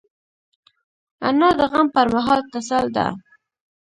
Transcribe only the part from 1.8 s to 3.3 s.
پر مهال تسل ده